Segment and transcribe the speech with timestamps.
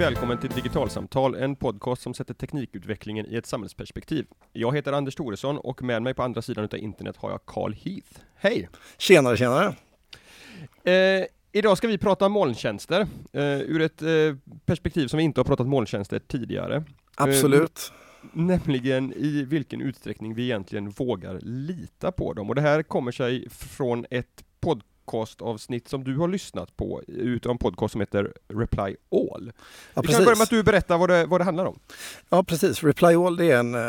[0.00, 4.26] välkommen till Digitalsamtal, en podcast som sätter teknikutvecklingen i ett samhällsperspektiv.
[4.52, 7.72] Jag heter Anders Thoresson och med mig på andra sidan av internet har jag Carl
[7.72, 8.20] Heath.
[8.34, 8.68] Hej!
[8.98, 9.74] Tjenare, tjenare!
[10.84, 13.00] Eh, idag ska vi prata molntjänster
[13.32, 14.08] eh, ur ett eh,
[14.64, 16.84] perspektiv som vi inte har pratat molntjänster tidigare.
[17.14, 17.92] Absolut.
[17.92, 22.48] Eh, nämligen i vilken utsträckning vi egentligen vågar lita på dem.
[22.48, 27.52] Och det här kommer sig från ett podcast podcastavsnitt som du har lyssnat på, utav
[27.52, 29.52] en podcast som heter Reply All.
[29.94, 31.78] Ja, vi kan börja med att du berättar vad det, vad det handlar om.
[32.28, 33.80] Ja precis, Reply All det är en, eh,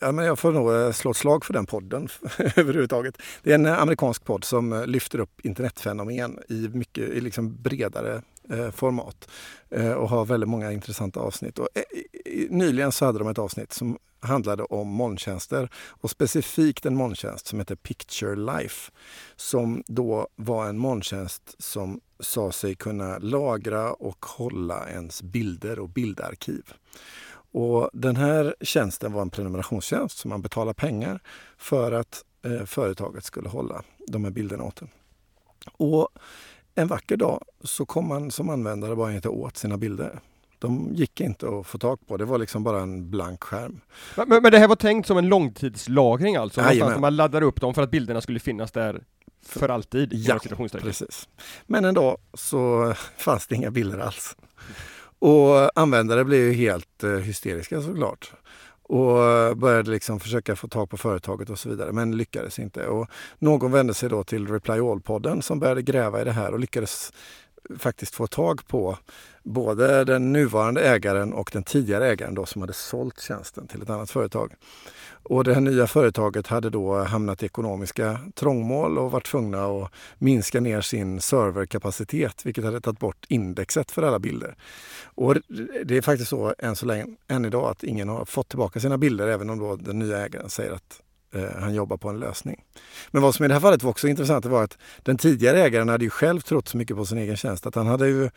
[0.00, 2.08] ja, men jag får nog eh, slå ett slag för den podden
[2.56, 3.22] överhuvudtaget.
[3.42, 8.22] Det är en eh, amerikansk podd som lyfter upp internetfenomen i mycket i liksom bredare
[8.72, 9.28] format
[9.96, 11.58] och har väldigt många intressanta avsnitt.
[11.58, 11.68] Och,
[12.50, 17.58] nyligen så hade de ett avsnitt som handlade om molntjänster och specifikt en molntjänst som
[17.58, 18.92] heter Picture Life
[19.36, 25.88] som då var en molntjänst som sa sig kunna lagra och hålla ens bilder och
[25.88, 26.72] bildarkiv.
[27.52, 31.20] Och den här tjänsten var en prenumerationstjänst som man betalade pengar
[31.58, 34.88] för att eh, företaget skulle hålla de här bilderna åt en.
[35.72, 36.08] Och
[36.74, 40.20] en vacker dag så kom man som användare bara inte åt sina bilder.
[40.58, 42.16] De gick inte att få tag på.
[42.16, 43.80] Det var liksom bara en blank skärm.
[44.16, 46.60] Men, men det här var tänkt som en långtidslagring alltså?
[46.60, 49.02] Någonstans man laddar upp dem för att bilderna skulle finnas där
[49.46, 50.08] för alltid?
[50.12, 50.38] Ja,
[50.72, 51.28] precis.
[51.66, 54.36] Men en dag så fanns det inga bilder alls.
[55.18, 58.32] Och användare blev ju helt eh, hysteriska såklart
[58.88, 62.86] och började liksom försöka få tag på företaget och så vidare men lyckades inte.
[62.86, 66.60] Och någon vände sig då till Reply All-podden som började gräva i det här och
[66.60, 67.12] lyckades
[67.78, 68.98] faktiskt få tag på
[69.42, 73.90] både den nuvarande ägaren och den tidigare ägaren då som hade sålt tjänsten till ett
[73.90, 74.54] annat företag.
[75.28, 79.92] Och det här nya företaget hade då hamnat i ekonomiska trångmål och varit tvungna att
[80.18, 84.56] minska ner sin serverkapacitet vilket hade tagit bort indexet för alla bilder.
[85.04, 85.36] Och
[85.84, 88.98] det är faktiskt så än så länge, än idag, att ingen har fått tillbaka sina
[88.98, 91.00] bilder även om då den nya ägaren säger att
[91.60, 92.64] han jobbar på en lösning.
[93.10, 95.88] Men vad som i det här fallet var också intressant var att den tidigare ägaren
[95.88, 98.30] hade ju själv trott så mycket på sin egen tjänst att han hade ju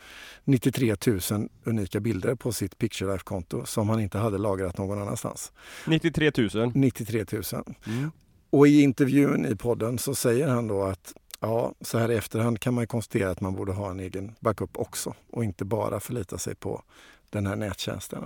[0.44, 5.52] 93 000 unika bilder på sitt Picture Life-konto som han inte hade lagrat någon annanstans.
[5.86, 6.72] 93 000?
[6.74, 7.42] 93 000.
[7.86, 8.10] Mm.
[8.50, 12.60] Och i intervjun i podden så säger han då att ja, så här i efterhand
[12.60, 16.38] kan man konstatera att man borde ha en egen backup också och inte bara förlita
[16.38, 16.82] sig på
[17.30, 18.24] den här nättjänsten.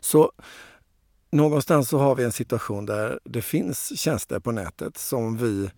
[0.00, 0.32] Så
[1.30, 5.70] någonstans så har vi en situation där det finns tjänster på nätet som vi,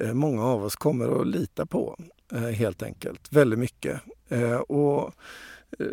[0.00, 1.98] eh, många av oss kommer att lita på
[2.32, 4.00] eh, helt enkelt, väldigt mycket.
[4.28, 5.14] Eh, och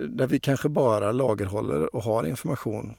[0.09, 2.94] där vi kanske bara lagerhåller och har information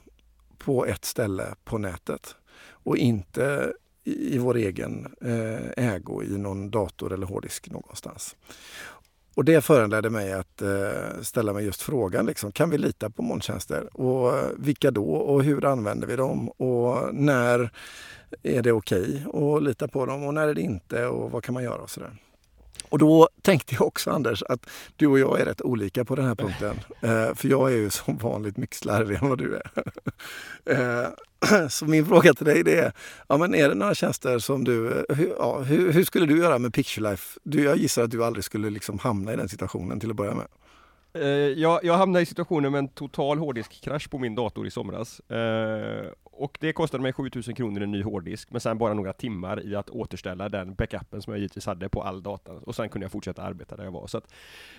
[0.57, 3.73] på ett ställe på nätet och inte
[4.03, 5.15] i vår egen
[5.77, 8.35] ägo i någon dator eller hårddisk någonstans.
[9.35, 13.21] Och det föranledde mig att eh, ställa mig just frågan, liksom, kan vi lita på
[13.21, 13.89] molntjänster?
[13.93, 15.11] Och eh, vilka då?
[15.13, 16.49] Och hur använder vi dem?
[16.49, 17.71] Och när
[18.43, 20.23] är det okej okay att lita på dem?
[20.23, 21.05] Och när är det inte?
[21.05, 21.81] Och vad kan man göra?
[21.81, 22.11] Och sådär.
[22.89, 26.25] Och då tänkte jag också Anders att du och jag är rätt olika på den
[26.25, 26.79] här punkten.
[27.01, 29.71] Eh, för jag är ju som vanligt mycket slarvigare än vad du är.
[31.01, 32.91] eh, så min fråga till dig det är,
[33.27, 36.37] ja, men är det några tjänster som du, eh, hur, ja, hur, hur skulle du
[36.37, 37.39] göra med Picturelife?
[37.43, 40.33] Du, jag gissar att du aldrig skulle liksom hamna i den situationen till att börja
[40.33, 40.47] med.
[41.13, 41.27] Eh,
[41.59, 45.19] jag, jag hamnade i situationen med en total hårddiskkrasch på min dator i somras.
[45.19, 46.05] Eh,
[46.39, 49.75] och det kostade mig 7000 kronor en ny hårddisk, men sen bara några timmar i
[49.75, 52.51] att återställa den backupen som jag givetvis hade på all data.
[52.51, 54.07] Och sen kunde jag fortsätta arbeta där jag var.
[54.07, 54.33] Så att,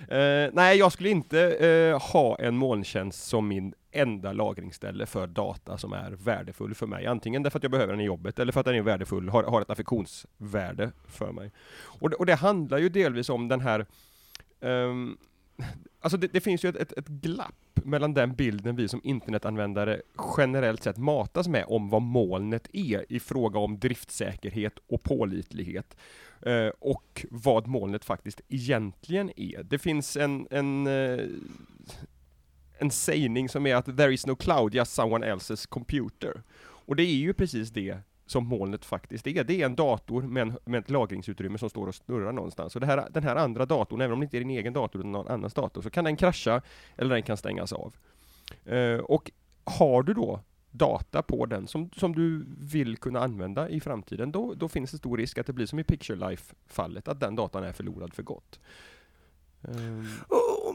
[0.09, 5.79] eh, nej, jag skulle inte eh, ha en molntjänst som min enda lagringsställe för data
[5.79, 7.07] som är värdefull för mig.
[7.07, 9.43] Antingen därför att jag behöver den i jobbet eller för att den är värdefull, har,
[9.43, 11.51] har ett affektionsvärde för mig.
[11.79, 13.87] Och det, och det handlar ju delvis om den här
[14.61, 15.19] um,
[16.01, 17.55] Alltså det, det, finns ju ett, ett, ett, glapp
[17.85, 20.03] mellan den bilden vi som internetanvändare
[20.37, 25.97] generellt sett matas med om vad molnet är i fråga om driftsäkerhet och pålitlighet.
[26.43, 29.63] Eh, och vad molnet faktiskt egentligen är.
[29.63, 31.25] Det finns en, en, eh,
[32.79, 36.43] en sägning som är att there is no cloud, just someone else's computer.
[36.59, 37.99] Och det är ju precis det
[38.31, 39.45] som molnet faktiskt är.
[39.45, 42.75] Det är en dator med, en, med ett lagringsutrymme som står och snurrar någonstans.
[42.75, 45.01] Och det här, den här andra datorn, även om det inte är din egen dator
[45.01, 46.63] utan någon annans dator, så kan den krascha
[46.97, 47.95] eller den kan stängas av.
[48.73, 49.31] Uh, och
[49.65, 50.41] har du då
[50.71, 54.99] data på den som, som du vill kunna använda i framtiden, då, då finns det
[54.99, 58.23] stor risk att det blir som i Picture Life-fallet, att den datan är förlorad för
[58.23, 58.61] gott.
[59.63, 60.09] Um.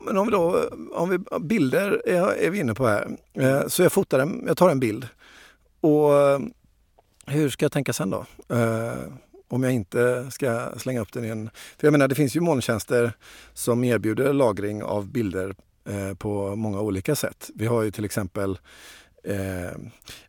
[0.06, 3.18] Men om vi då, om vi, bilder är, är vi inne på här.
[3.34, 5.08] Eh, så jag fotar en, jag tar en bild
[5.82, 6.12] och
[7.26, 8.26] hur ska jag tänka sen då?
[8.56, 9.14] Uh,
[9.48, 11.50] om jag inte ska slänga upp den i en...
[11.78, 13.14] För jag menar, det finns ju molntjänster
[13.54, 15.56] som erbjuder lagring av bilder
[15.86, 17.50] eh, på många olika sätt.
[17.56, 18.58] Vi har ju till exempel
[19.24, 19.78] eh,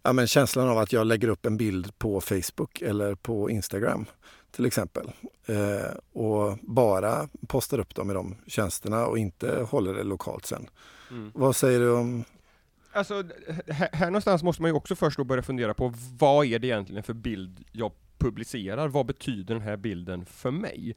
[0.02, 4.06] ja, men känslan av att jag lägger upp en bild på Facebook eller på Instagram
[4.50, 5.10] till exempel.
[5.46, 10.68] Eh, och bara postar upp dem i de tjänsterna och inte håller det lokalt sen.
[11.10, 11.32] Mm.
[11.34, 12.24] Vad säger du om
[12.96, 13.24] Alltså,
[13.68, 16.66] här, här någonstans måste man ju också först då börja fundera på vad är det
[16.66, 18.88] egentligen för bild jag publicerar?
[18.88, 20.96] Vad betyder den här bilden för mig?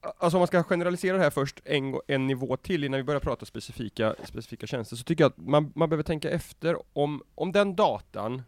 [0.00, 3.20] Alltså om man ska generalisera det här först en, en nivå till innan vi börjar
[3.20, 7.52] prata specifika, specifika tjänster, så tycker jag att man, man behöver tänka efter om, om
[7.52, 8.42] den datan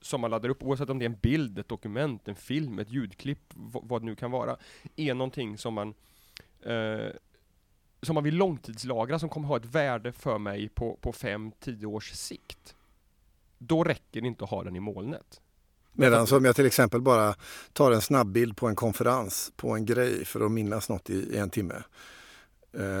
[0.00, 2.90] som man laddar upp, oavsett om det är en bild, ett dokument, en film, ett
[2.90, 4.56] ljudklipp, vad det nu kan vara,
[4.96, 5.94] är någonting som man
[6.62, 7.10] eh,
[8.06, 12.12] som man vill långtidslagra, som kommer ha ett värde för mig på, på 5-10 års
[12.12, 12.74] sikt.
[13.58, 15.40] Då räcker det inte att ha den i molnet.
[15.92, 17.34] Medan om jag till exempel bara
[17.72, 21.36] tar en snabbbild på en konferens, på en grej för att minnas något i, i
[21.36, 21.74] en timme.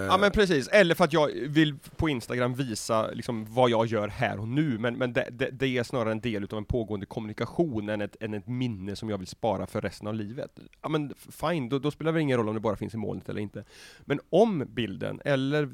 [0.08, 4.08] Ja men precis, eller för att jag vill på Instagram visa liksom vad jag gör
[4.08, 7.06] här och nu, men, men det, det, det är snarare en del av en pågående
[7.06, 10.58] kommunikation än ett, än ett minne som jag vill spara för resten av livet.
[10.82, 13.28] Ja men fine, då, då spelar det ingen roll om det bara finns i molnet
[13.28, 13.64] eller inte.
[14.00, 15.70] Men om bilden eller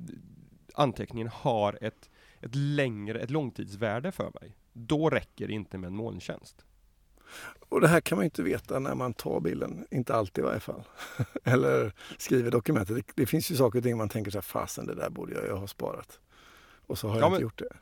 [0.74, 2.10] anteckningen har ett,
[2.40, 6.64] ett längre, ett långtidsvärde för mig, då räcker det inte med en molntjänst.
[7.69, 10.61] Och det här kan man inte veta när man tar bilden, inte alltid i varje
[10.61, 10.82] fall.
[11.44, 12.96] Eller skriver dokumentet.
[12.96, 15.34] Det, det, finns ju saker och ting man tänker så här, fasen det där borde
[15.34, 16.19] jag ju ha sparat.
[16.87, 17.76] Och så har jag ja, inte gjort det.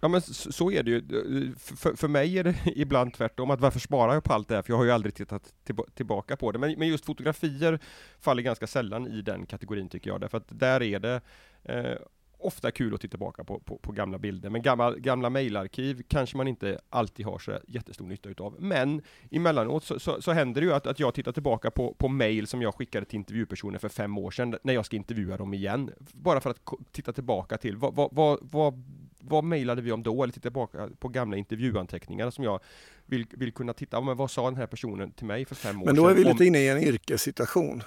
[0.00, 1.54] Ja men så är det ju.
[1.58, 4.62] För, för mig är det ibland tvärtom, att varför sparar jag på allt det här?
[4.62, 5.54] För jag har ju aldrig tittat
[5.94, 6.58] tillbaka på det.
[6.58, 7.78] Men, men just fotografier
[8.20, 11.20] faller ganska sällan i den kategorin tycker jag, därför att där är det
[11.64, 11.98] eh,
[12.38, 16.36] ofta kul att titta tillbaka på, på, på, gamla bilder, men gamla, gamla mejlarkiv kanske
[16.36, 18.54] man inte alltid har så jättestor nytta utav.
[18.58, 22.08] Men emellanåt så, så, så händer det ju att, att jag tittar tillbaka på, på
[22.08, 25.54] mejl som jag skickade till intervjupersoner för fem år sedan, när jag ska intervjua dem
[25.54, 25.90] igen.
[26.12, 26.60] Bara för att
[26.92, 28.82] titta tillbaka till vad, vad, vad, vad
[29.28, 30.22] vad mejlade vi om då?
[30.22, 32.60] Eller titta tillbaka på gamla intervjuanteckningar som jag
[33.06, 35.86] vill, vill kunna titta, men vad sa den här personen till mig för fem år
[35.86, 35.86] sedan?
[35.86, 37.82] Men då är vi lite inne i en yrkessituation.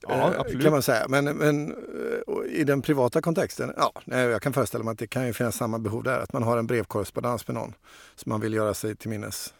[0.00, 0.62] Ja, eh, absolut.
[0.62, 1.06] Kan man säga.
[1.08, 5.26] Men, men eh, i den privata kontexten, ja, jag kan föreställa mig att det kan
[5.26, 6.20] ju finnas samma behov där.
[6.20, 7.72] Att man har en brevkorrespondens med någon
[8.14, 9.54] som man vill göra sig till minnes.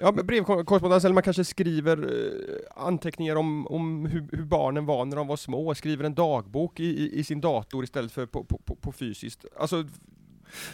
[0.00, 5.16] Ja, brevkorrespondens, eller man kanske skriver eh, anteckningar om, om hur, hur, barnen var när
[5.16, 8.74] de var små, skriver en dagbok i, i, i sin dator istället för på, på,
[8.74, 9.44] på, fysiskt.
[9.56, 9.84] Alltså,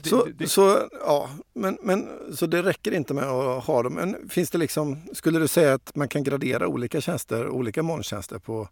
[0.02, 3.94] det, så, det, så, ja, men, men, så det räcker inte med att ha dem.
[3.94, 8.38] Men finns det liksom, skulle du säga att man kan gradera olika tjänster, olika molntjänster
[8.38, 8.68] på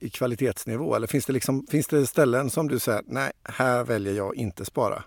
[0.00, 0.94] i kvalitetsnivå?
[0.94, 4.64] Eller finns det, liksom, finns det ställen som du säger, nej, här väljer jag inte
[4.64, 5.04] spara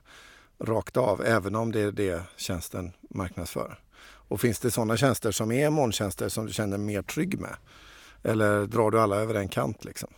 [0.60, 3.80] rakt av, även om det är det tjänsten marknadsför?
[4.30, 7.56] Och finns det sådana tjänster som är molntjänster som du känner mer trygg med?
[8.24, 10.10] Eller drar du alla över en kant liksom?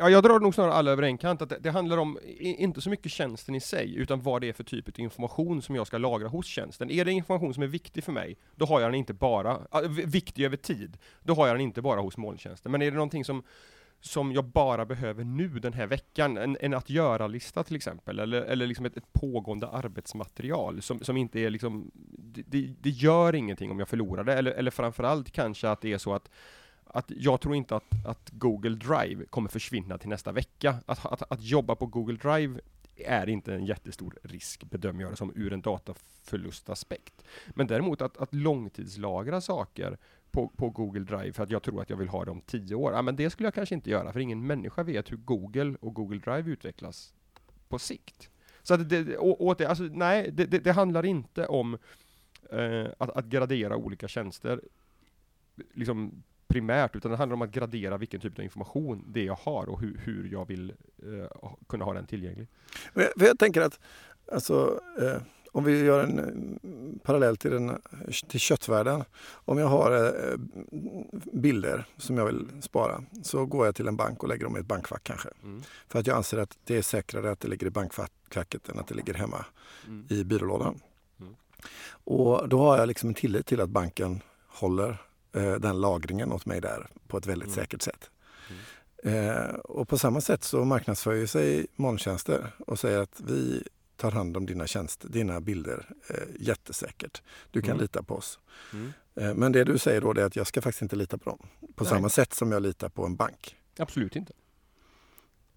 [0.00, 2.80] Ja, jag drar nog snarare alla över en kant, att det, det, handlar om inte
[2.80, 5.86] så mycket tjänsten i sig, utan vad det är för typ av information som jag
[5.86, 6.90] ska lagra hos tjänsten.
[6.90, 9.80] Är det information som är viktig för mig, då har jag den inte bara, äh,
[9.88, 12.72] viktig över tid, då har jag den inte bara hos molntjänsten.
[12.72, 13.42] Men är det någonting som
[14.00, 18.42] som jag bara behöver nu den här veckan, en, en att göra-lista till exempel, eller,
[18.42, 23.34] eller liksom ett, ett pågående arbetsmaterial som, som inte är liksom, det, det, det gör
[23.34, 26.30] ingenting om jag förlorar det, eller, eller framförallt kanske att det är så att
[26.90, 30.76] att jag tror inte att, att Google Drive kommer försvinna till nästa vecka.
[30.86, 32.60] Att, att, att jobba på Google Drive
[32.96, 37.24] är inte en jättestor risk, bedömer jag det som, ur en dataförlustaspekt.
[37.54, 39.98] Men däremot att, att långtidslagra saker
[40.30, 42.74] på, på Google Drive för att jag tror att jag vill ha det om tio
[42.74, 45.76] år, ja, men det skulle jag kanske inte göra, för ingen människa vet hur Google
[45.80, 47.14] och Google Drive utvecklas
[47.68, 48.30] på sikt.
[48.62, 51.78] Så att det, åt det, alltså, nej, det, det, det handlar inte om
[52.50, 54.60] eh, att, att gradera olika tjänster
[55.74, 59.68] liksom primärt, utan det handlar om att gradera vilken typ av information det jag har
[59.68, 62.48] och hur, hur jag vill eh, kunna ha den tillgänglig.
[62.94, 63.80] Jag, jag tänker att
[64.32, 67.82] alltså, eh, om vi gör en eh, parallell till, den,
[68.28, 69.04] till köttvärlden.
[69.30, 70.36] Om jag har eh,
[71.32, 74.60] bilder som jag vill spara så går jag till en bank och lägger dem i
[74.60, 75.28] ett bankfack kanske.
[75.42, 75.62] Mm.
[75.88, 78.86] För att jag anser att det är säkrare att det ligger i bankfacket än att
[78.86, 79.44] det ligger hemma
[79.86, 80.06] mm.
[80.10, 80.80] i byrålådan.
[81.20, 81.34] Mm.
[82.04, 86.60] Och då har jag liksom en tillit till att banken håller den lagringen åt mig
[86.60, 87.56] där på ett väldigt mm.
[87.56, 88.10] säkert sätt.
[88.48, 88.58] Mm.
[89.28, 93.62] Eh, och på samma sätt så marknadsför sig molntjänster och säger att vi
[93.96, 97.22] tar hand om dina tjänster, dina bilder eh, jättesäkert.
[97.50, 97.80] Du kan mm.
[97.80, 98.38] lita på oss.
[98.72, 98.92] Mm.
[99.14, 101.38] Eh, men det du säger då är att jag ska faktiskt inte lita på dem
[101.74, 101.90] på Nej.
[101.90, 103.56] samma sätt som jag litar på en bank.
[103.78, 104.32] Absolut inte.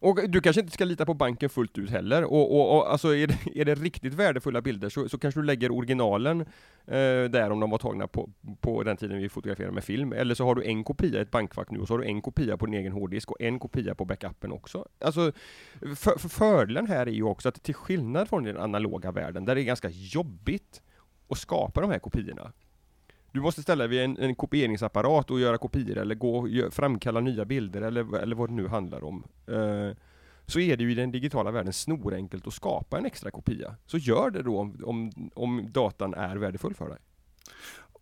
[0.01, 3.15] Och du kanske inte ska lita på banken fullt ut heller, och, och, och alltså
[3.15, 6.41] är det, är det riktigt värdefulla bilder så, så kanske du lägger originalen
[6.87, 8.29] eh, där om de var tagna på,
[8.61, 11.31] på den tiden vi fotograferade med film, eller så har du en kopia i ett
[11.31, 13.95] bankfack nu och så har du en kopia på din egen hårddisk och en kopia
[13.95, 14.87] på backupen också.
[14.99, 15.31] Alltså,
[15.79, 19.55] för, för fördelen här är ju också att till skillnad från den analoga världen, där
[19.55, 20.81] det är ganska jobbigt
[21.29, 22.51] att skapa de här kopiorna,
[23.31, 27.19] du måste ställa dig vid en, en kopieringsapparat och göra kopior eller gå gör, framkalla
[27.19, 29.23] nya bilder eller, eller vad det nu handlar om.
[29.49, 29.91] Uh,
[30.45, 33.75] så är det ju i den digitala världen snorenkelt att skapa en extra kopia.
[33.85, 36.97] Så gör det då om, om, om datan är värdefull för dig.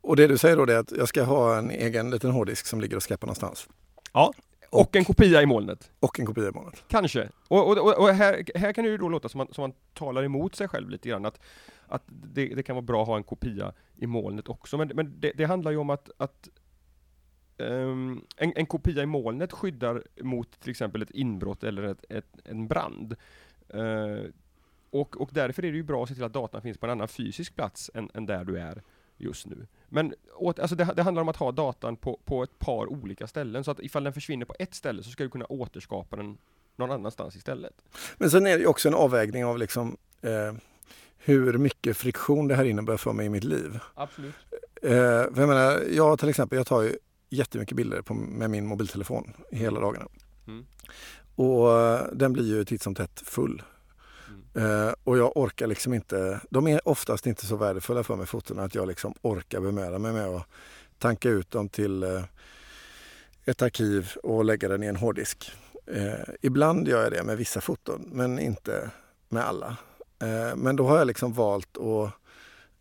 [0.02, 2.82] Och det du säger då är att jag ska ha en egen liten hårddisk som
[2.82, 3.68] ligger och skräpar någonstans?
[4.14, 4.34] Ja,
[4.70, 5.92] och, och, en kopia i molnet.
[6.00, 6.84] Och en kopia i molnet.
[6.88, 7.30] Kanske.
[7.48, 10.24] Och, och, och, här, här kan det ju då låta som man, som man talar
[10.24, 11.26] emot sig själv lite grann.
[11.26, 11.40] Att,
[11.90, 14.78] att det, det kan vara bra att ha en kopia i molnet också.
[14.78, 16.50] Men, men det, det handlar ju om att, att
[17.58, 22.38] um, en, en, kopia i molnet skyddar mot till exempel ett inbrott eller ett, ett,
[22.46, 23.16] en brand.
[23.74, 24.24] Uh,
[24.90, 26.92] och, och därför är det ju bra att se till att datan finns på en
[26.92, 28.82] annan fysisk plats än, än där du är
[29.18, 29.68] just nu.
[29.90, 33.28] Men åt, alltså det, det, handlar om att ha datan på, på ett par olika
[33.28, 36.38] ställen, så att ifall den försvinner på ett ställe så ska du kunna återskapa den
[36.76, 37.82] någon annanstans istället.
[38.18, 40.54] Men sen är det ju också en avvägning av liksom eh,
[41.30, 43.80] hur mycket friktion det här innebär för mig i mitt liv.
[43.96, 44.36] Absolut.
[44.82, 46.98] Eh, jag menar, jag till exempel, jag tar ju
[47.30, 50.06] jättemycket bilder på, med min mobiltelefon hela dagarna.
[50.48, 50.66] Mm.
[51.36, 53.64] Och eh, den blir ju titt som tätt full.
[54.56, 54.88] Mm.
[54.88, 58.64] Eh, och jag orkar liksom inte, de är oftast inte så värdefulla för mig fotona
[58.64, 60.48] att jag liksom orkar bemöda mig med att
[60.98, 62.24] tanka ut dem till eh,
[63.46, 65.52] ett arkiv och lägga den i en hårddisk.
[65.86, 68.92] Eh, ibland gör jag det med vissa foton men inte
[69.30, 69.78] med alla.
[70.22, 72.12] Eh, men då har jag liksom valt att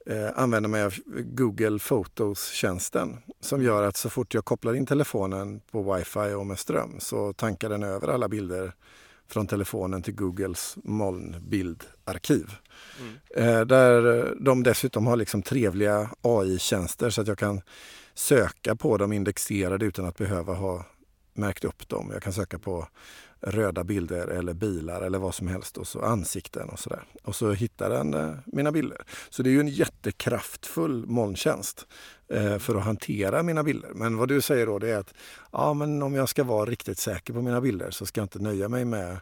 [0.07, 5.61] eh, använda mig av Google Photos-tjänsten som gör att så fort jag kopplar in telefonen
[5.71, 8.73] på wifi och med ström så tankar den över alla bilder
[9.29, 12.55] från telefonen till Googles molnbildarkiv.
[13.01, 13.15] Mm.
[13.37, 17.61] Eh, där de dessutom har liksom trevliga AI-tjänster så att jag kan
[18.15, 20.85] söka på dem indexerade utan att behöva ha
[21.35, 22.11] märkt upp dem.
[22.13, 22.89] Jag kan söka på
[23.41, 27.05] röda bilder eller bilar eller vad som helst och så ansikten och sådär.
[27.25, 28.99] Och så hittar den eh, mina bilder.
[29.31, 31.87] Så det är ju en jättekraftfull molntjänst
[32.29, 33.91] eh, för att hantera mina bilder.
[33.95, 35.15] Men vad du säger då det är att
[35.53, 38.39] ja, men om jag ska vara riktigt säker på mina bilder så ska jag inte
[38.39, 39.21] nöja mig med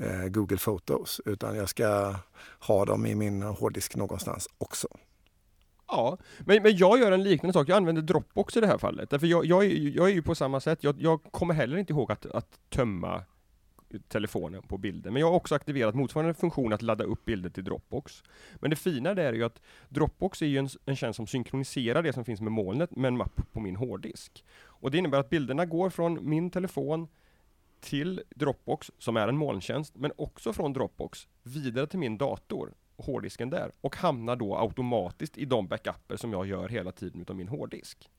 [0.00, 2.14] eh, Google Photos utan jag ska
[2.58, 4.88] ha dem i min hårddisk någonstans också.
[5.88, 7.68] Ja, men, men jag gör en liknande sak.
[7.68, 9.10] Jag använder Dropbox i det här fallet.
[9.10, 10.84] Därför jag, jag, är, jag är ju på samma sätt.
[10.84, 13.22] Jag, jag kommer heller inte ihåg att, att tömma
[13.98, 15.10] telefonen på bilder.
[15.10, 18.22] Men jag har också aktiverat motsvarande funktion att ladda upp bilder till Dropbox.
[18.54, 22.02] Men det fina där är ju att Dropbox är ju en, en tjänst som synkroniserar
[22.02, 24.44] det som finns med molnet med en mapp på min hårddisk.
[24.62, 27.08] Och det innebär att bilderna går från min telefon
[27.80, 33.50] till Dropbox, som är en molntjänst, men också från Dropbox vidare till min dator hårddisken
[33.50, 37.48] där och hamnar då automatiskt i de backuper som jag gör hela tiden utav min
[37.48, 38.10] hårddisk.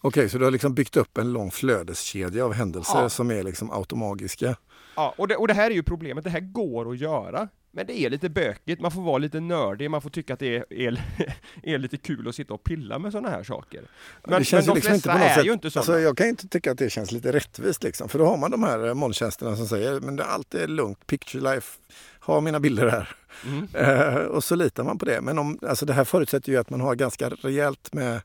[0.00, 3.08] Okej, okay, så du har liksom byggt upp en lång flödeskedja av händelser ja.
[3.08, 4.56] som är liksom automagiska?
[4.96, 6.24] Ja, och det, och det här är ju problemet.
[6.24, 7.48] Det här går att göra.
[7.70, 10.56] Men det är lite bökigt, man får vara lite nördig, man får tycka att det
[10.56, 11.02] är, är,
[11.62, 13.82] är lite kul att sitta och pilla med sådana här saker.
[14.24, 15.80] Men, det känns men de liksom flesta är sätt, ju inte sådana.
[15.80, 18.50] Alltså jag kan inte tycka att det känns lite rättvist liksom, för då har man
[18.50, 21.78] de här molntjänsterna som säger men det, är lugnt, picture life,
[22.20, 23.16] ha mina bilder här.
[23.46, 23.68] Mm.
[23.72, 25.20] Eh, och så litar man på det.
[25.20, 28.20] Men om, alltså det här förutsätter ju att man har ganska rejält med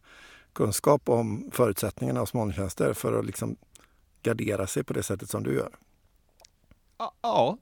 [0.53, 3.55] kunskap om förutsättningarna hos molntjänster för att liksom
[4.23, 5.75] gardera sig på det sättet som du gör.
[7.21, 7.57] Ja,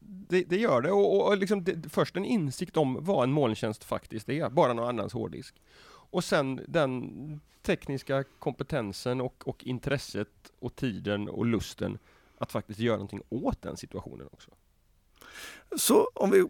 [0.00, 0.90] det, det gör det.
[0.90, 4.88] Och, och liksom det, först en insikt om vad en molntjänst faktiskt är, bara någon
[4.88, 5.54] annans hårddisk.
[6.10, 11.98] Och sen den tekniska kompetensen och, och intresset och tiden och lusten
[12.38, 14.50] att faktiskt göra någonting åt den situationen också.
[15.76, 16.46] Så om vi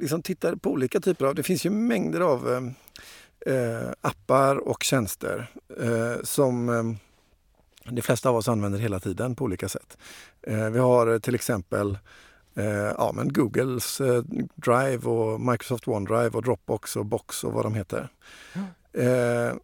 [0.00, 2.72] liksom tittar på olika typer av, det finns ju mängder av
[3.48, 5.50] eh, eh, appar och tjänster
[5.80, 9.98] eh, som eh, de flesta av oss använder hela tiden på olika sätt.
[10.42, 11.98] Eh, vi har till exempel
[12.54, 12.66] eh,
[12.98, 14.00] ja, men Googles
[14.54, 18.08] Drive och Microsoft OneDrive och Dropbox och Box och vad de heter.
[18.52, 19.58] Mm.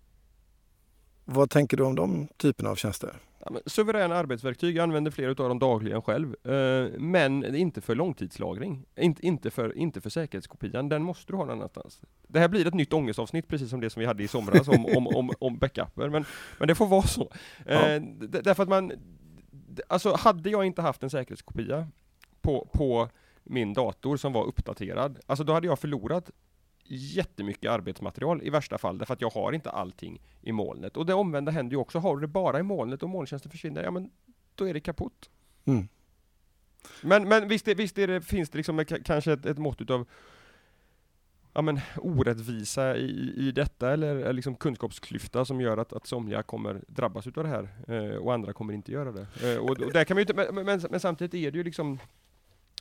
[1.24, 3.12] vad tänker du om de typerna av tjänster?
[3.46, 6.36] Ja, suveräna arbetsverktyg, jag använder flera av dem dagligen själv.
[6.46, 8.84] Eh, men inte för långtidslagring.
[8.96, 12.00] Inte, inte, för, inte för säkerhetskopian, den måste du ha någon annanstans.
[12.28, 14.86] Det här blir ett nytt ångestavsnitt, precis som det som vi hade i somras om,
[14.96, 16.08] om, om, om backuper.
[16.08, 16.24] Men,
[16.58, 17.32] men det får vara så.
[17.66, 18.02] Eh,
[18.42, 18.92] därför att man,
[19.88, 21.88] alltså hade jag inte haft en säkerhetskopia
[22.42, 23.08] på, på
[23.44, 26.30] min dator som var uppdaterad, alltså då hade jag förlorat
[26.86, 30.96] jättemycket arbetsmaterial i värsta fall, därför att jag har inte allting i molnet.
[30.96, 33.82] Och det omvända händer ju också, har du det bara i molnet och molntjänsten försvinner,
[33.82, 34.10] ja men
[34.54, 35.30] då är det kaputt.
[35.64, 35.88] Mm.
[37.02, 40.06] Men, men visst, är, visst är det, finns det liksom kanske ett, ett mått utav
[41.54, 46.82] ja, men, orättvisa i, i detta eller liksom kunskapsklyfta som gör att, att somliga kommer
[46.86, 49.26] drabbas utav det här eh, och andra kommer inte göra det.
[49.42, 51.98] Eh, och, och där kan man inte, men, men, men, samtidigt är det ju liksom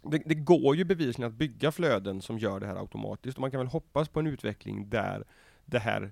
[0.03, 3.51] det, det, går ju bevisligen att bygga flöden som gör det här automatiskt och man
[3.51, 5.24] kan väl hoppas på en utveckling där
[5.65, 6.12] det här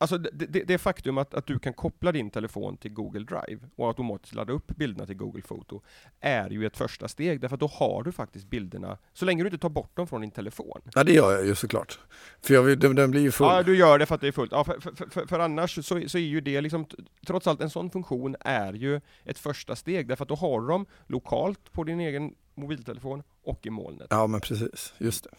[0.00, 3.60] Alltså det, det, det faktum att, att du kan koppla din telefon till Google Drive
[3.76, 5.82] och automatiskt ladda upp bilderna till Google Foto
[6.20, 9.46] är ju ett första steg, därför att då har du faktiskt bilderna, så länge du
[9.46, 10.80] inte tar bort dem från din telefon.
[10.94, 11.98] Ja det gör jag ju såklart.
[12.42, 13.46] För jag vill, den, den blir ju full.
[13.46, 14.52] Ja du gör det för att det är fullt.
[14.52, 16.86] Ja, för, för, för, för annars så, så är ju det liksom,
[17.26, 20.66] trots allt en sån funktion är ju ett första steg, därför att då har du
[20.66, 24.06] dem lokalt på din egen mobiltelefon och i molnet.
[24.10, 25.30] Ja men precis, just det.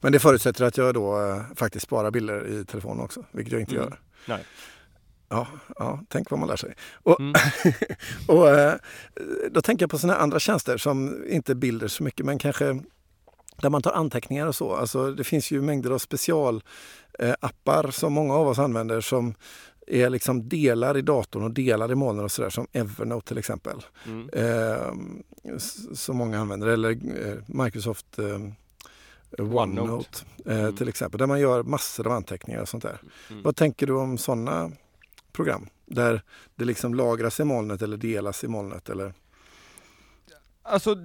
[0.00, 3.60] Men det förutsätter att jag då eh, faktiskt sparar bilder i telefonen också, vilket jag
[3.60, 3.84] inte mm.
[3.84, 4.00] gör.
[4.26, 4.44] Nej.
[5.28, 5.46] Ja,
[5.78, 6.74] ja, tänk vad man lär sig.
[7.02, 7.34] Och, mm.
[8.28, 8.74] och eh,
[9.50, 12.80] då tänker jag på sådana andra tjänster som inte bilder så mycket men kanske
[13.56, 14.74] där man tar anteckningar och så.
[14.74, 19.34] Alltså, det finns ju mängder av specialappar eh, som många av oss använder som
[19.90, 23.84] är liksom delar i datorn och delar i molnen och sådär som Evernote till exempel.
[24.06, 24.28] Mm.
[24.32, 25.58] Eh,
[25.94, 28.38] som många använder eller eh, Microsoft eh,
[29.38, 30.76] OneNote, eh, mm.
[30.76, 33.00] till exempel, där man gör massor av anteckningar och sånt där.
[33.30, 33.42] Mm.
[33.42, 34.70] Vad tänker du om sådana
[35.32, 35.68] program?
[35.86, 36.22] Där
[36.54, 38.88] det liksom lagras i molnet eller delas i molnet?
[38.88, 39.14] Eller?
[40.68, 40.96] Alltså,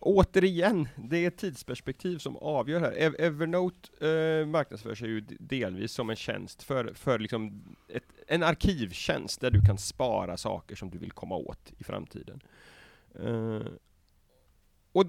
[0.00, 3.20] återigen, det är ett tidsperspektiv som avgör här.
[3.20, 9.40] Evernote eh, marknadsför sig ju delvis som en tjänst för, för liksom ett, en arkivtjänst
[9.40, 12.40] där du kan spara saker som du vill komma åt i framtiden.
[13.14, 13.62] Eh,
[14.92, 15.06] och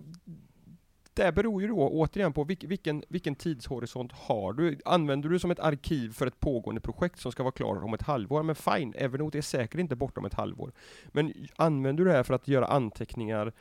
[1.13, 4.79] det beror ju då återigen på vilken, vilken tidshorisont har du?
[4.85, 8.01] Använder du som ett arkiv för ett pågående projekt som ska vara klart om ett
[8.01, 8.43] halvår?
[8.43, 10.71] Men fine, Evernote är säkert inte borta om ett halvår.
[11.11, 13.53] Men använder du det här för att göra anteckningar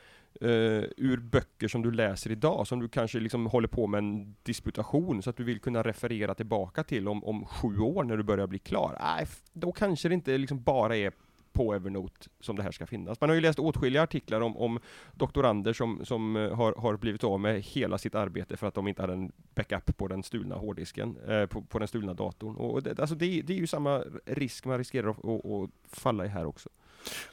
[0.43, 4.35] Uh, ur böcker som du läser idag, som du kanske liksom håller på med en
[4.43, 8.23] disputation, så att du vill kunna referera tillbaka till om, om sju år när du
[8.23, 8.97] börjar bli klar.
[8.99, 11.11] Nej, då kanske det inte liksom bara är
[11.53, 13.21] på Evernote som det här ska finnas.
[13.21, 14.79] Man har ju läst åtskilliga artiklar om, om
[15.13, 18.87] doktorander som, som eh, har, har blivit av med hela sitt arbete för att de
[18.87, 22.55] inte hade en backup på den stulna hårddisken, eh, på, på den stulna datorn.
[22.55, 26.25] Och det, alltså det, det är ju samma risk man riskerar att, att, att falla
[26.25, 26.69] i här också.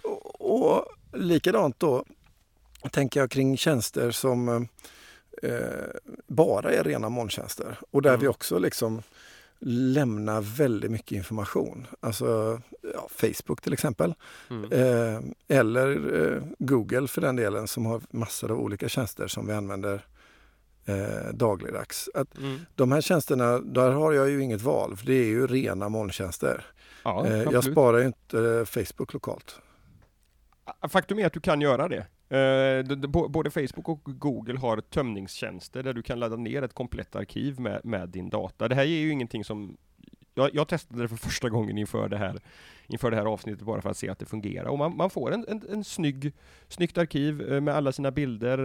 [0.03, 2.05] Och, och likadant då,
[2.93, 4.69] tänker jag kring tjänster som
[5.43, 5.59] eh,
[6.27, 8.21] bara är rena molntjänster och där mm.
[8.21, 9.03] vi också liksom
[9.61, 11.87] lämnar väldigt mycket information.
[12.01, 12.61] Alltså
[12.95, 14.15] ja, Facebook till exempel.
[14.51, 14.73] Mm.
[14.73, 15.21] Eh,
[15.59, 20.07] eller eh, Google för den delen som har massor av olika tjänster som vi använder
[20.85, 22.11] eh, dagligdags.
[22.15, 22.59] Att mm.
[22.75, 26.67] De här tjänsterna, där har jag ju inget val för det är ju rena molntjänster.
[27.05, 29.61] Ja, eh, jag sparar ju inte Facebook lokalt.
[30.89, 32.07] Faktum är att du kan göra det.
[32.31, 32.85] Eh,
[33.29, 37.81] både Facebook och Google har tömningstjänster där du kan ladda ner ett komplett arkiv med,
[37.85, 38.69] med din data.
[38.69, 39.77] Det här är ju ingenting som
[40.39, 42.41] jag, jag, testade det för första gången inför det här,
[42.87, 44.69] inför det här avsnittet bara för att se att det fungerar.
[44.69, 46.33] Och man, man får en, en, en snygg,
[46.69, 48.59] snyggt arkiv eh, med alla sina bilder,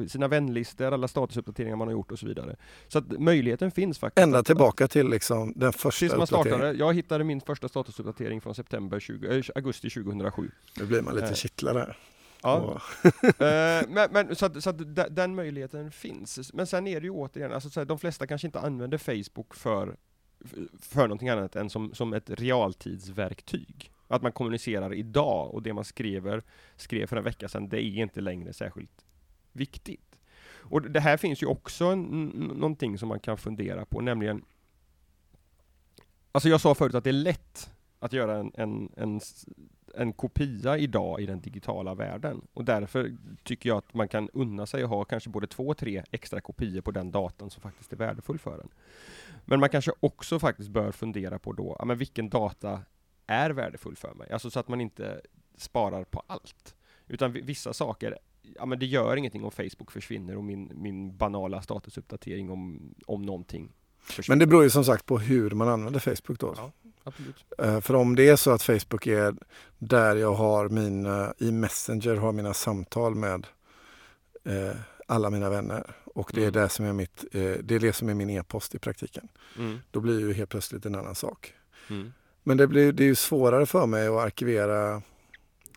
[0.00, 2.56] eh, sina vänlistor, alla statusuppdateringar man har gjort och så vidare.
[2.88, 4.22] Så att möjligheten finns faktiskt.
[4.22, 6.72] Ända tillbaka till liksom den första man startade.
[6.72, 10.50] Jag hittade min första statusuppdatering från september 20, äh, augusti 2007.
[10.78, 11.96] Nu blir man lite äh, kittlad här.
[12.42, 12.80] Ja.
[13.88, 16.52] men, men, så att, så att den möjligheten finns.
[16.54, 19.54] Men sen är det ju återigen, alltså, så här, de flesta kanske inte använder Facebook
[19.54, 19.96] för
[20.80, 23.92] för någonting annat än som, som ett realtidsverktyg.
[24.08, 26.42] Att man kommunicerar idag och det man skriver,
[26.76, 29.04] skrev för en vecka sedan, det är inte längre särskilt
[29.52, 30.18] viktigt.
[30.44, 34.44] Och det här finns ju också en, någonting som man kan fundera på, nämligen
[36.32, 39.20] Alltså jag sa förut att det är lätt att göra en, en, en,
[39.94, 42.46] en kopia idag i den digitala världen.
[42.52, 46.02] Och därför tycker jag att man kan unna sig att ha kanske både två, tre
[46.10, 48.68] extra kopior på den datan som faktiskt är värdefull för en.
[49.44, 52.80] Men man kanske också faktiskt bör fundera på då, ja, men vilken data
[53.26, 54.32] är värdefull för mig?
[54.32, 55.20] Alltså så att man inte
[55.56, 56.74] sparar på allt.
[57.08, 61.62] Utan vissa saker, ja men det gör ingenting om Facebook försvinner och min, min banala
[61.62, 64.36] statusuppdatering om, om någonting försvinner.
[64.36, 66.54] Men det beror ju som sagt på hur man använder Facebook då.
[66.56, 66.72] Ja,
[67.04, 67.44] absolut.
[67.62, 69.34] Uh, för om det är så att Facebook är
[69.78, 73.46] där jag har mina, i Messenger har mina samtal med
[74.48, 74.72] uh,
[75.06, 76.62] alla mina vänner och det är, mm.
[76.62, 79.28] det som är, mitt, eh, det är det som är min e-post i praktiken.
[79.58, 79.78] Mm.
[79.90, 81.54] Då blir det ju helt plötsligt en annan sak.
[81.90, 82.12] Mm.
[82.42, 85.02] Men det, blir, det är ju svårare för mig att arkivera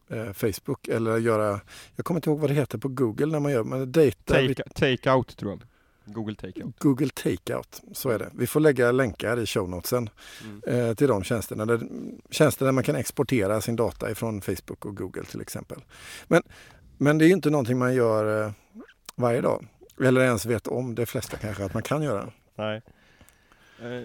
[0.08, 1.60] eh, Facebook eller göra,
[1.96, 4.34] jag kommer inte ihåg vad det heter på Google när man gör, men data.
[4.34, 5.62] Take, take out tror jag.
[6.06, 6.80] Google Takeout.
[6.80, 8.30] Google Takeout, så är det.
[8.34, 10.10] Vi får lägga länkar i show notesen
[10.44, 10.88] mm.
[10.90, 11.66] eh, till de tjänsterna.
[11.66, 11.82] Där,
[12.30, 15.84] tjänster där man kan exportera sin data ifrån Facebook och Google till exempel.
[16.28, 16.44] Men
[16.98, 18.52] Men det är ju inte någonting man gör eh,
[19.16, 19.68] varje dag.
[20.02, 22.32] Eller ens vet om, de flesta kanske, att man kan göra.
[22.56, 22.82] Nej.
[23.82, 24.04] Eh,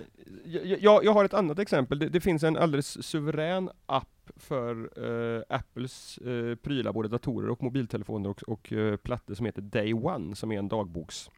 [0.80, 1.98] jag, jag har ett annat exempel.
[1.98, 7.62] Det, det finns en alldeles suverän app för uh, Apples uh, prylar, både datorer och
[7.62, 11.30] mobiltelefoner och, och plattor som heter Day One, som är en dagboks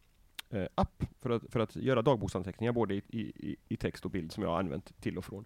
[0.53, 4.33] Eh, app för att, för att göra dagboksanteckningar både i, i, i text och bild
[4.33, 5.45] som jag har använt till och från.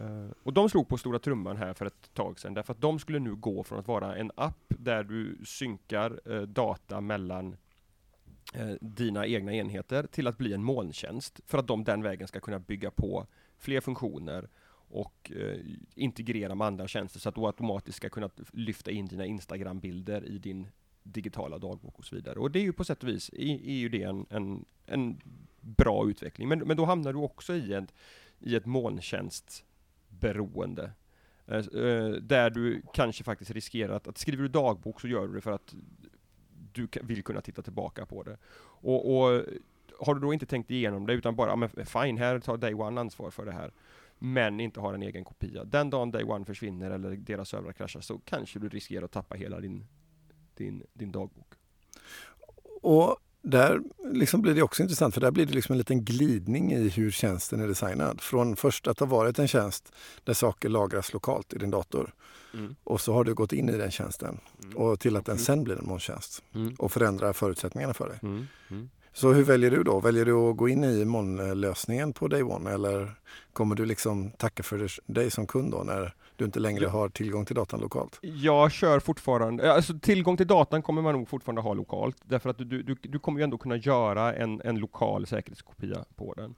[0.00, 2.98] Uh, och de slog på stora trumman här för ett tag sedan, därför att de
[2.98, 7.56] skulle nu gå från att vara en app där du synkar uh, data mellan
[8.56, 12.40] uh, dina egna enheter till att bli en molntjänst, för att de den vägen ska
[12.40, 13.26] kunna bygga på
[13.58, 14.48] fler funktioner
[14.88, 15.32] och
[15.94, 20.38] integrera med andra tjänster så att du automatiskt ska kunna lyfta in dina Instagram-bilder i
[20.38, 20.68] din
[21.12, 22.38] digitala dagbok och så vidare.
[22.38, 25.20] Och det är ju på sätt och vis, är, är ju det en, en, en
[25.60, 26.48] bra utveckling.
[26.48, 27.94] Men, men då hamnar du också i, ett,
[28.38, 30.90] i ett molntjänstberoende.
[31.46, 35.34] Eh, eh, där du kanske faktiskt riskerar att, att skriver du dagbok så gör du
[35.34, 35.74] det för att
[36.72, 38.36] du vill kunna titta tillbaka på det.
[38.58, 39.42] Och, och
[39.98, 43.00] har du då inte tänkt igenom det utan bara, men fine, här tar Day One
[43.00, 43.72] ansvar för det här.
[44.18, 45.64] Men inte har en egen kopia.
[45.64, 49.34] Den dagen Day One försvinner eller deras servrar kraschar så kanske du riskerar att tappa
[49.34, 49.86] hela din,
[50.56, 51.46] din, din dagbok.
[52.82, 53.80] Och där
[54.12, 57.10] liksom blir det också intressant för där blir det liksom en liten glidning i hur
[57.10, 58.20] tjänsten är designad.
[58.20, 59.92] Från först att ha varit en tjänst
[60.24, 62.14] där saker lagras lokalt i din dator
[62.54, 62.76] mm.
[62.84, 64.76] och så har du gått in i den tjänsten mm.
[64.76, 66.74] och till att den sen blir en molntjänst mm.
[66.78, 68.18] och förändrar förutsättningarna för dig.
[68.22, 68.46] Mm.
[68.70, 68.90] Mm.
[69.12, 70.00] Så hur väljer du då?
[70.00, 73.14] Väljer du att gå in i molnlösningen på Day One eller
[73.52, 77.44] kommer du liksom tacka för dig som kund då när du inte längre har tillgång
[77.44, 78.18] till datan lokalt?
[78.22, 82.58] Jag kör fortfarande, alltså tillgång till datan kommer man nog fortfarande ha lokalt, därför att
[82.58, 86.54] du, du, du kommer ju ändå kunna göra en, en lokal säkerhetskopia på den.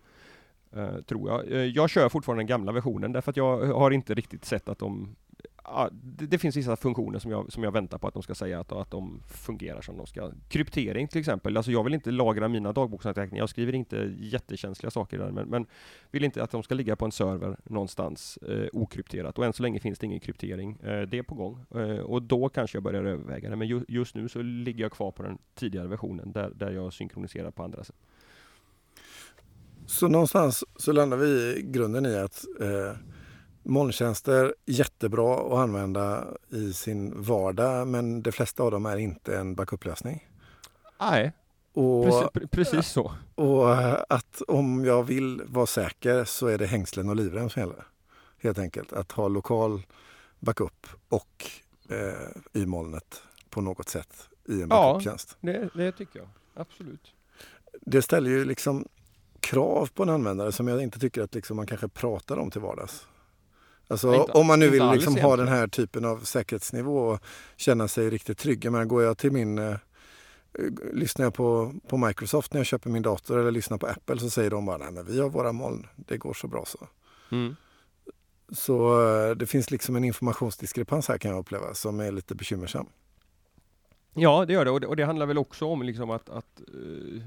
[0.76, 1.46] Uh, tror jag.
[1.46, 4.78] Uh, jag kör fortfarande den gamla versionen, därför att jag har inte riktigt sett att
[4.78, 5.16] de
[5.72, 8.34] ja, det, det, finns vissa funktioner som jag, som jag väntar på att de ska
[8.34, 10.30] säga att, att de fungerar som de ska.
[10.48, 15.18] Kryptering till exempel, alltså jag vill inte lagra mina dagboksanteckningar, jag skriver inte jättekänsliga saker
[15.18, 15.66] där, men, men
[16.10, 19.38] vill inte att de ska ligga på en server någonstans eh, okrypterat.
[19.38, 20.78] Och än så länge finns det ingen kryptering.
[20.82, 21.64] Eh, det är på gång.
[21.74, 24.92] Eh, och då kanske jag börjar överväga det, men ju, just nu så ligger jag
[24.92, 27.96] kvar på den tidigare versionen, där, där jag synkroniserar på andra sätt.
[29.86, 32.96] Så någonstans så landar vi i grunden i att eh
[33.68, 39.54] Molntjänster jättebra att använda i sin vardag men de flesta av dem är inte en
[39.54, 40.28] backuplösning.
[41.00, 41.32] Nej,
[41.72, 43.12] och, precis, precis, så.
[43.34, 47.60] Och eh, att om jag vill vara säker så är det hängslen och livrem som
[47.60, 47.86] gäller.
[48.42, 49.82] Helt enkelt att ha lokal
[50.38, 51.50] backup och
[51.88, 55.36] eh, i molnet på något sätt i en backuptjänst.
[55.40, 56.28] Ja, det, det tycker jag.
[56.54, 57.14] Absolut.
[57.80, 58.88] Det ställer ju liksom
[59.40, 62.60] krav på en användare som jag inte tycker att liksom man kanske pratar om till
[62.60, 63.06] vardags.
[63.88, 67.20] Alltså, inte, om man nu vill liksom ha den här typen av säkerhetsnivå och
[67.56, 68.72] känna sig riktigt trygg.
[68.72, 69.58] Men går jag till min...
[69.58, 69.76] Eh,
[70.92, 74.30] lyssnar jag på, på Microsoft när jag köper min dator eller lyssnar på Apple så
[74.30, 76.88] säger de bara nej men vi har våra moln, det går så bra så.
[77.30, 77.56] Mm.
[78.52, 82.86] Så eh, det finns liksom en informationsdiskrepans här kan jag uppleva som är lite bekymmersam.
[84.14, 86.60] Ja, det gör det och det, och det handlar väl också om liksom att, att
[86.60, 87.22] eh,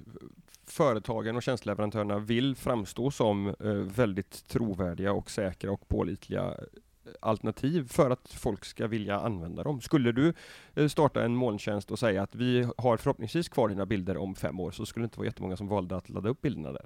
[0.71, 7.87] företagen och tjänsteleverantörerna vill framstå som eh, väldigt trovärdiga och säkra och pålitliga eh, alternativ
[7.87, 9.81] för att folk ska vilja använda dem.
[9.81, 10.33] Skulle du
[10.75, 14.59] eh, starta en molntjänst och säga att vi har förhoppningsvis kvar dina bilder om fem
[14.59, 16.85] år, så skulle det inte vara jättemånga som valde att ladda upp bilderna där.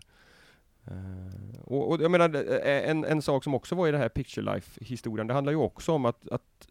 [0.87, 4.53] Eh, och, och, jag menar, en, en sak som också var i det här Picture
[4.53, 6.67] Life-historien, det handlar ju också om att, att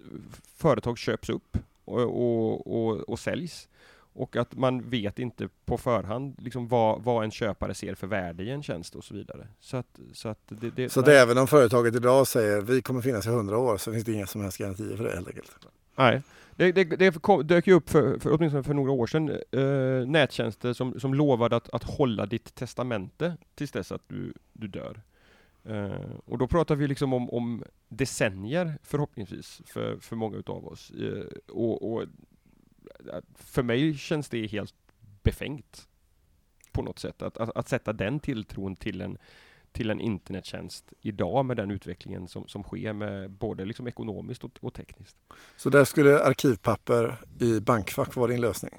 [0.57, 3.69] företag köps upp och, och, och, och säljs.
[4.17, 8.43] Och att man vet inte på förhand liksom vad, vad en köpare ser för värde
[8.43, 9.49] i en tjänst och så vidare.
[9.61, 13.01] Så att, så att det, det, så det även om företaget idag säger vi kommer
[13.01, 15.51] finnas i hundra år så finns det inga som helst garantier för det helt enkelt?
[15.97, 16.23] Nej,
[16.57, 20.73] det, det, det dök ju upp för, för, åtminstone för några år sedan eh, nättjänster
[20.73, 25.01] som, som lovade att, att hålla ditt testamente tills dess att du, du dör.
[25.69, 30.93] Uh, och då pratar vi liksom om, om decennier förhoppningsvis för, för många utav oss.
[31.01, 32.05] Uh, och, och,
[33.35, 34.75] för mig känns det helt
[35.23, 35.89] befängt
[36.73, 39.19] på något sätt att, att, att, sätta den tilltron till en,
[39.73, 44.59] till en internettjänst idag med den utvecklingen som, som sker med både liksom ekonomiskt och,
[44.61, 45.17] och tekniskt.
[45.57, 48.75] Så där skulle arkivpapper i bankfack vara din lösning?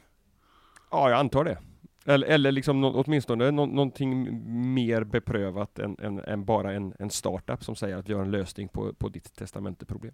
[0.91, 1.58] Ja, jag antar det.
[2.06, 4.41] Eller, eller liksom nå, åtminstone nå, någonting
[4.74, 8.32] mer beprövat än, än, än, bara en, en startup som säger att vi har en
[8.32, 10.13] lösning på, på ditt testamenteproblem.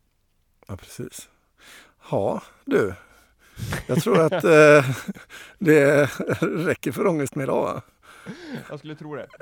[0.68, 1.30] Ja, precis.
[2.12, 2.94] Ja, du.
[3.88, 4.86] Jag tror att eh,
[5.60, 6.06] det
[6.42, 7.82] räcker för ångest med idag.
[8.70, 9.28] Jag skulle tro det.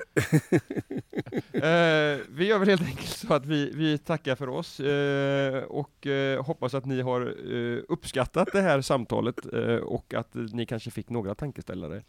[1.53, 6.07] Eh, vi gör väl helt enkelt så att vi, vi tackar för oss eh, och
[6.07, 10.91] eh, hoppas att ni har eh, uppskattat det här samtalet eh, och att ni kanske
[10.91, 12.03] fick några tankeställare.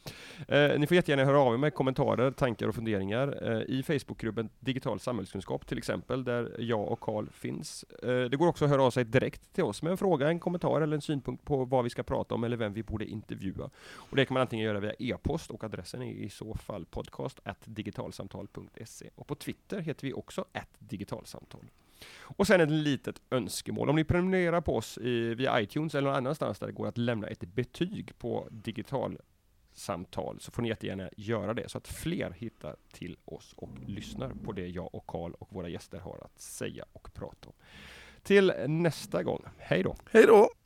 [0.48, 4.48] Eh, ni får jättegärna höra av er med kommentarer, tankar och funderingar eh, i Facebookgruppen
[4.60, 7.84] Digital samhällskunskap till exempel, där jag och Karl finns.
[8.02, 10.40] Eh, det går också att höra av sig direkt till oss med en fråga, en
[10.40, 13.70] kommentar eller en synpunkt på vad vi ska prata om eller vem vi borde intervjua.
[13.94, 17.40] Och det kan man antingen göra via e-post och adressen är i så fall podcast
[17.64, 19.10] digitalsamtal.se.
[19.14, 20.44] Och på Twitter heter vi också
[20.78, 21.70] digitalsamtal.
[22.20, 23.90] Och sen ett litet önskemål.
[23.90, 26.98] Om ni prenumererar på oss i, via iTunes eller någon annanstans där det går att
[26.98, 32.76] lämna ett betyg på digitalsamtal så får ni jättegärna göra det så att fler hittar
[32.92, 36.84] till oss och lyssnar på det jag och Karl och våra gäster har att säga
[36.92, 37.54] och prata om.
[38.22, 39.44] Till nästa gång.
[39.58, 39.96] Hej då!
[40.10, 40.59] Hej då!